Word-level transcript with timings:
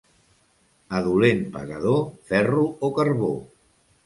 A 0.99 1.01
dolent 1.07 1.43
pagador, 1.57 2.01
ferro 2.31 2.65
o 2.89 2.91
carbó. 2.97 3.31